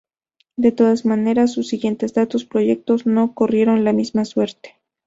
De 0.55 0.71
todas 0.71 1.05
maneras, 1.05 1.53
sus 1.53 1.67
siguientes 1.67 2.15
dos 2.15 2.45
proyectos 2.45 3.05
no 3.05 3.35
corrieron 3.35 3.83
la 3.83 3.93
misma 3.93 4.25
suerte. 4.25 4.79